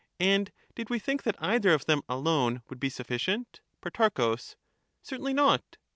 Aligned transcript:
And 0.19 0.51
did 0.73 0.89
we 0.89 0.97
think 0.97 1.21
that 1.21 1.35
either 1.37 1.75
of 1.75 1.85
them 1.85 2.01
alone 2.09 2.63
would 2.69 2.79
be 2.79 2.89
sufficient? 2.89 3.61
Pro. 3.81 4.35
Certainly 5.03 5.33
not. 5.35 5.77